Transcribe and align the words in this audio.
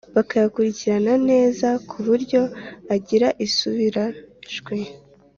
bakayakurikiranya 0.15 1.15
neza 1.29 1.67
kuburyo 1.89 2.41
agira 2.95 3.27
isubira 3.45 4.03
jwi 4.53 4.79